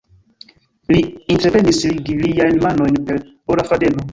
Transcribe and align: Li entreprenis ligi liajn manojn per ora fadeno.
Li 0.93 1.01
entreprenis 1.35 1.83
ligi 1.91 2.17
liajn 2.25 2.61
manojn 2.67 3.01
per 3.11 3.25
ora 3.57 3.71
fadeno. 3.73 4.09